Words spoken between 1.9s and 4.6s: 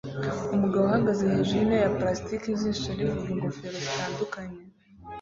plastike ijisho rivuga ingofero zitandukanye